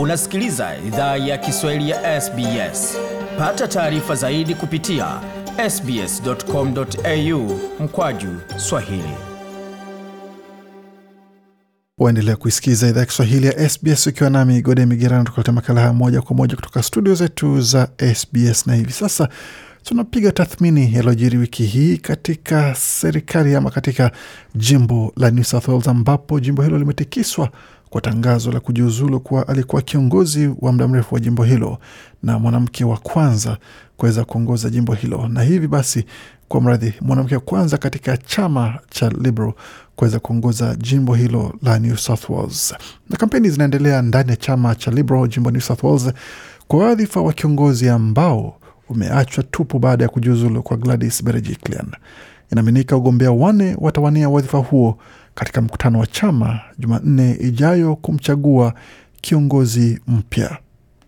[0.00, 2.96] Unasikiliza idhaa ya Kiswahili ya SBS.
[3.38, 5.20] Pata taarifa zaidi kupitia
[5.70, 9.14] sbs.com.au mkwaju swahili.
[11.98, 16.22] Waendelea kuisikiza idhaa ya Kiswahili ya SBS ukiwa nami Gode Migerano, tukulete makala haya moja
[16.22, 19.28] kwa moja kutoka studio zetu za SBS, na hivi sasa
[19.84, 24.10] tunapiga tathmini yaliyojiri wiki hii katika serikali ama katika
[24.54, 27.50] jimbo la New South Wales, ambapo jimbo hilo limetikiswa
[27.90, 31.78] kwa tangazo la kujiuzulu kuwa alikuwa kiongozi wa muda mrefu wa jimbo hilo
[32.22, 33.58] na mwanamke wa kwanza
[33.96, 36.04] kuweza kuongoza jimbo hilo, na hivi basi
[36.48, 39.52] kwa mradhi mwanamke wa kwanza katika chama cha Liberal
[39.96, 42.74] kuweza kuongoza jimbo hilo la New South Wales.
[43.10, 46.12] Na kampeni zinaendelea ndani ya chama cha Liberal jimbo New South Wales
[46.68, 48.56] kwa wadhifa wa kiongozi ambao
[48.88, 51.86] umeachwa tupu baada ya kujiuzulu kwa Gladys Berejiklian.
[52.52, 54.98] Inaaminika wagombea wane watawania wadhifa huo
[55.40, 58.74] katika mkutano wa chama Jumanne ijayo kumchagua
[59.20, 60.58] kiongozi mpya.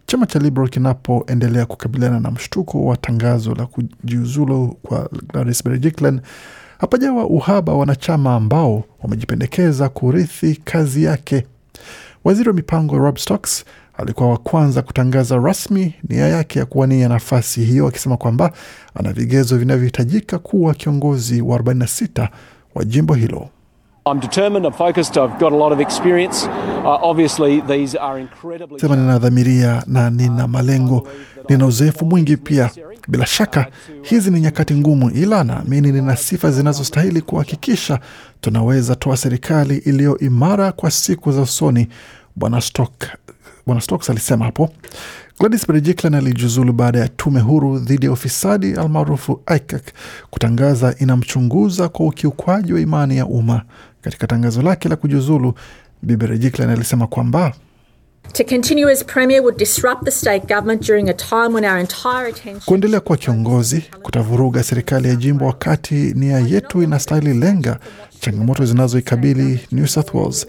[0.06, 6.20] Chama cha Liberal kinapoendelea kukabiliana na mshtuko wa tangazo la kujiuzulu kwa Gladys Berejiklian,
[6.78, 11.46] hapajawa uhaba wanachama ambao wamejipendekeza kurithi kazi yake.
[12.24, 17.64] Waziri wa mipango Rob Stocks alikuwa wa kwanza kutangaza rasmi nia yake ya kuwania nafasi
[17.64, 18.52] hiyo, akisema kwamba
[18.94, 22.28] ana vigezo vinavyohitajika kuwa kiongozi wa 46
[22.74, 23.48] wa jimbo hilo.
[24.04, 26.46] I'm determined, I'm focused, I've got a lot of experience.
[26.84, 31.08] Obviously these are incredibly Sema ninadhamiria na nina malengo,
[31.48, 32.70] nina uzoefu mwingi pia.
[33.08, 33.66] Bila shaka
[34.02, 38.00] hizi ni nyakati ngumu, ila naamini nina sifa zinazostahili kuhakikisha
[38.40, 41.88] tunaweza toa serikali iliyo imara kwa siku za usoni,
[42.36, 42.60] Bwana
[43.80, 44.70] Stocks alisema hapo.
[45.40, 49.82] Gladys Berejiklian alijiuzulu baada ya tume huru dhidi ya ufisadi almaarufu ICAC
[50.30, 53.62] kutangaza inamchunguza kwa ukiukwaji wa imani ya umma.
[54.02, 55.54] Katika tangazo lake la kujiuzulu,
[56.02, 57.52] Bibi Rejiklian alisema kwamba
[58.32, 62.28] To continue as Premier would disrupt the state government during a time when our entire
[62.28, 62.60] attention.
[62.64, 67.78] kuendelea kuwa kiongozi kutavuruga serikali ya jimbo wakati nia yetu inastahili lenga
[68.20, 70.46] changamoto zinazoikabili New South Wales.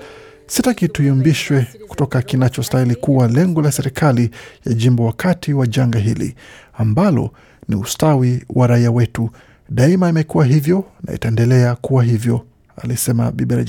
[0.47, 4.29] Sitaki tuyumbishwe kutoka kinachostahili kuwa lengo la serikali
[4.66, 6.35] ya jimbo wakati wa janga hili
[6.73, 7.31] ambalo
[7.67, 9.29] ni ustawi wa raia wetu.
[9.69, 12.45] Daima imekuwa hivyo na itaendelea kuwa hivyo,
[12.78, 13.31] alisema.
[13.31, 13.63] Bibere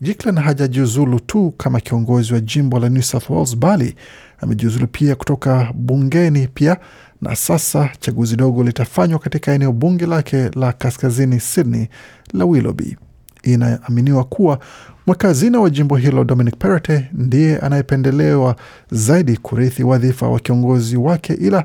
[0.00, 3.94] Jeklian hajajiuzulu tu kama kiongozi wa jimbo la New South Wales, bali
[4.40, 6.76] amejiuzulu pia kutoka bungeni pia,
[7.22, 11.88] na sasa chaguzi dogo litafanywa katika eneo bunge lake la kaskazini Sydney
[12.32, 12.96] la Willoughby.
[13.42, 14.58] Inaaminiwa kuwa
[15.06, 18.56] mweka wa jimbo hilo Dominic Perrottet ndiye anayependelewa
[18.90, 21.64] zaidi kurithi wadhifa wa kiongozi wake, ila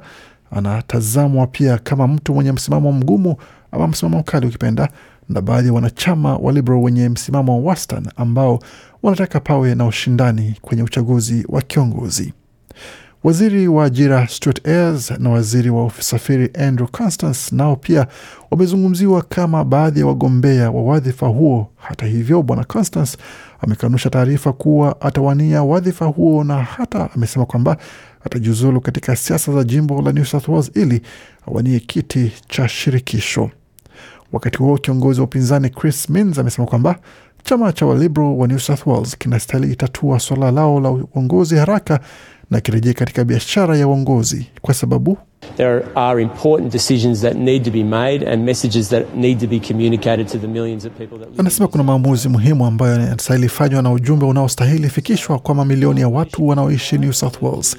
[0.52, 3.36] anatazamwa pia kama mtu mwenye msimamo mgumu
[3.72, 4.90] ama msimamo mkali ukipenda,
[5.30, 8.60] na baadhi ya wanachama wa Liberal wenye msimamo wa wastani ambao
[9.04, 12.34] wanataka pawe na ushindani kwenye uchaguzi wa kiongozi.
[13.24, 18.08] Waziri wa ajira Stuart Ayres na waziri wa usafiri Andrew Constance nao pia
[18.52, 21.70] wamezungumziwa kama baadhi ya wagombea wa wadhifa huo.
[21.78, 23.18] Hata hivyo, bwana Constance
[23.62, 27.78] amekanusha taarifa kuwa atawania wadhifa huo na hata amesema kwamba
[28.26, 31.02] atajiuzulu katika siasa za jimbo la New South Wales ili
[31.48, 33.50] awanie kiti cha shirikisho.
[34.34, 36.96] Wakati huo kiongozi wa upinzani Chris Minns amesema kwamba
[37.44, 42.00] chama cha Waliberal wa New South Wales kinastahili itatua swala lao la uongozi haraka
[42.52, 45.18] na kirejea katika biashara ya uongozi kwa sababu
[45.58, 49.60] There are important decisions that need to be made and messages that need to be
[49.60, 53.82] communicated to the millions of people that live anasema kuna maamuzi muhimu ambayo yanastahili fanywa
[53.82, 57.78] na ujumbe unaostahili fikishwa kwa mamilioni ya watu wanaoishi New South Wales.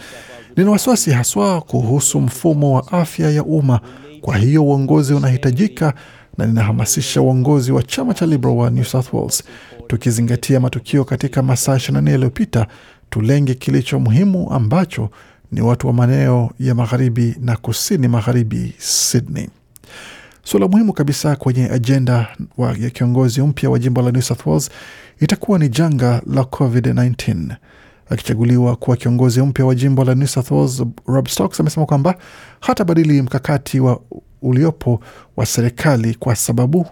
[0.57, 3.81] Nina wasiwasi haswa kuhusu mfumo wa afya ya umma,
[4.21, 5.95] kwa hiyo uongozi unahitajika
[6.39, 9.45] na ninahamasisha uongozi wa chama cha Liberal wa New South Wales,
[9.87, 12.67] tukizingatia matukio katika masaa 24 yaliyopita,
[13.11, 15.11] tulenge kilicho muhimu ambacho
[15.53, 19.49] ni watu wa maeneo ya magharibi na kusini magharibi Sydney.
[20.45, 22.29] Suala muhimu kabisa kwenye ajenda
[22.81, 24.71] ya kiongozi mpya wa jimbo la New South Wales
[25.21, 27.57] itakuwa ni janga la COVID-19.
[28.11, 32.15] Akichaguliwa kuwa kiongozi mpya wa jimbo la New South Wales, Rob Stocks amesema kwamba
[32.61, 34.01] hatabadili mkakati wa
[34.43, 35.01] uliopo
[35.37, 36.87] wa serikali kwa sababu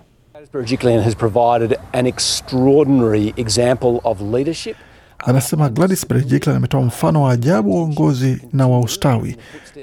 [5.26, 9.36] Anasema Gladys Berejiklian ametoa mfano wa ajabu wa uongozi na wa ustawi,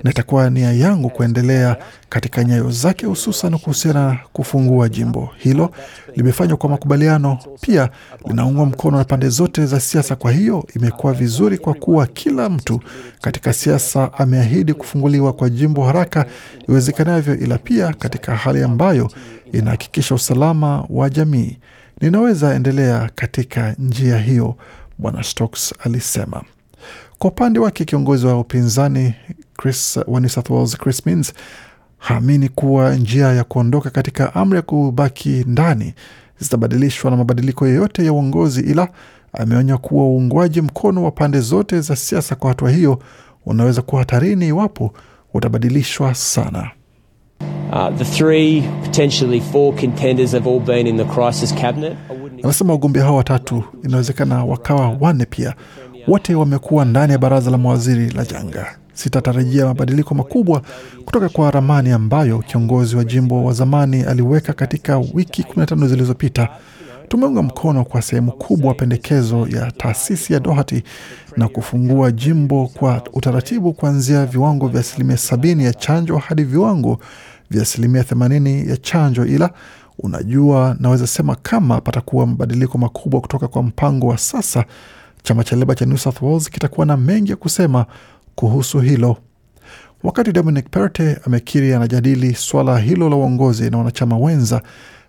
[0.04, 1.78] na itakuwa nia yangu kuendelea
[2.10, 5.72] katika nyayo zake, hususan kuhusiana na kufungua jimbo hilo.
[6.16, 7.90] Limefanywa kwa makubaliano, pia
[8.28, 10.16] linaungwa mkono na pande zote za siasa.
[10.16, 12.82] Kwa hiyo imekuwa vizuri kwa kuwa kila mtu
[13.22, 16.26] katika siasa ameahidi kufunguliwa kwa jimbo haraka
[16.70, 19.12] iwezekanavyo, ila pia katika hali ambayo
[19.52, 21.58] inahakikisha usalama wa jamii.
[22.02, 24.56] Ninaweza endelea katika njia hiyo,
[25.00, 26.44] Bwana Stokes alisema.
[27.20, 29.14] Kwa upande wake kiongozi wa upinzani
[29.58, 31.34] Chris, Wales Chris Minns
[31.98, 35.94] haamini kuwa njia ya kuondoka katika amri ya kubaki ndani
[36.40, 38.90] zitabadilishwa na mabadiliko yoyote ya uongozi, ila
[39.34, 43.00] ameonya kuwa uungwaji mkono wa pande zote za siasa kwa hatua hiyo
[43.46, 44.94] unaweza kuwa hatarini iwapo
[45.34, 46.72] utabadilishwa sana.
[47.72, 51.98] Uh, the three, potentially four contenders have all been in the crisis cabinet.
[52.44, 55.54] Anasema wagombea hao watatu inawezekana wakawa wanne pia,
[56.08, 58.66] wote wamekuwa ndani ya baraza la mawaziri la janga.
[58.94, 60.62] Sitatarajia mabadiliko makubwa
[61.06, 66.50] kutoka kwa ramani ambayo kiongozi wa jimbo wa zamani aliweka katika wiki 15 zilizopita.
[67.08, 70.84] Tumeunga mkono kwa sehemu kubwa pendekezo ya taasisi ya Doherty
[71.38, 77.00] na kufungua jimbo kwa utaratibu kuanzia viwango vya asilimia sabini ya chanjo hadi viwango
[77.52, 79.50] vya asilimia themanini ya chanjo, ila
[80.00, 84.66] unajua, naweza sema kama patakuwa mabadiliko makubwa kutoka kwa mpango wa sasa,
[85.24, 87.86] chama cha Leba cha New South Wales kitakuwa na mengi ya kusema
[88.36, 89.18] kuhusu hilo.
[90.04, 94.62] Wakati Dominic Perte amekiri anajadili swala hilo la uongozi na wanachama wenza,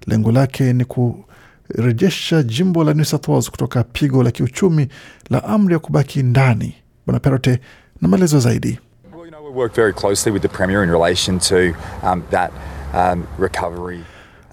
[0.06, 4.88] lengo lake ni kurejesha jimbo la New South Wales kutoka pigo la kiuchumi
[5.30, 6.74] la amri ya kubaki ndani.
[7.06, 7.60] Bwana Perte
[8.00, 8.78] na maelezo zaidi.
[9.12, 9.40] Well, you know,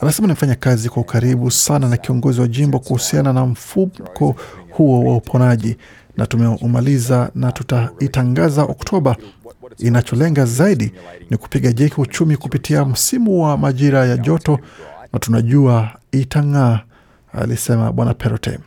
[0.01, 4.35] Anasema nimefanya kazi kwa ukaribu sana na kiongozi wa jimbo kuhusiana na mfuko
[4.71, 5.77] huo wa uponaji
[6.17, 9.15] na tumeumaliza na tutaitangaza Oktoba.
[9.77, 10.91] Inacholenga zaidi
[11.29, 14.59] ni kupiga jeki uchumi kupitia msimu wa majira ya joto
[15.13, 16.79] na tunajua itang'aa,
[17.33, 18.59] alisema Bwana Perote.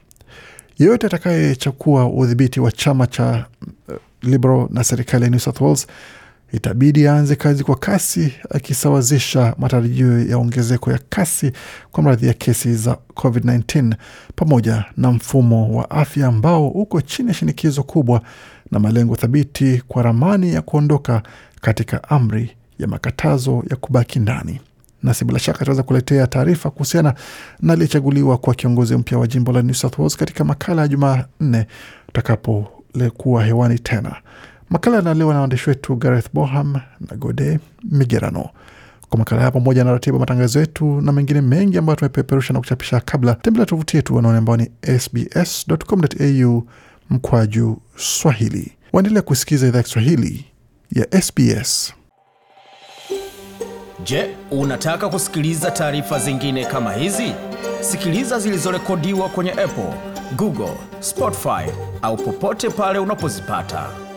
[0.78, 3.46] Yeyote atakayechukua udhibiti wa chama cha
[3.88, 5.86] uh, Liberal na serikali ya New South Wales
[6.52, 11.52] itabidi aanze kazi kwa kasi, akisawazisha matarajio ya ongezeko ya kasi
[11.93, 13.94] kwa mradhi ya kesi za COVID-19
[14.37, 18.23] pamoja na mfumo wa afya ambao uko chini ya shinikizo kubwa
[18.70, 21.23] na malengo thabiti kwa ramani ya kuondoka
[21.61, 24.61] katika amri ya makatazo ya kubaki ndani.
[25.02, 27.14] Nasi bila shaka tutaweza kuletea taarifa kuhusiana
[27.61, 31.67] na aliyechaguliwa kwa kiongozi mpya wa jimbo la New South Wales katika makala ya Jumanne
[32.08, 34.17] utakapokuwa hewani tena.
[34.70, 36.72] Makala yanaandaliwa na waandishi wetu Gareth Boham
[37.11, 38.49] na Gode Migerano.
[39.08, 43.00] Kwa makala haya pamoja na ratiba matangazo yetu na mengine mengi ambayo tumepeperusha na kuchapisha
[43.00, 46.64] kabla, tembelea tovuti yetu wanaone ambao ni sbs.com.au
[47.11, 48.72] mkwaju Swahili.
[48.93, 50.44] Waendelea kusikiza idhaa ya Kiswahili
[50.93, 51.94] ya SBS.
[54.05, 57.32] Je, unataka kusikiliza taarifa zingine kama hizi?
[57.81, 59.94] Sikiliza zilizorekodiwa kwenye Apple,
[60.37, 61.70] Google, Spotify
[62.02, 64.09] au popote pale unapozipata.